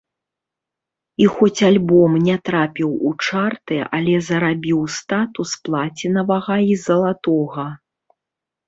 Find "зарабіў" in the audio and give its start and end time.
4.31-4.79